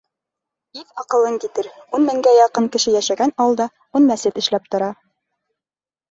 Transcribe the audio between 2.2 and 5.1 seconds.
яҡын кеше йәшәгән ауылда ун мәсет эшләп тора!